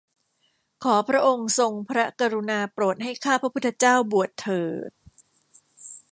[0.83, 4.91] ขอพระองค์ทรงพระกรุณาโปรดให้ข้าพระพุทธเจ้าบวชเถิด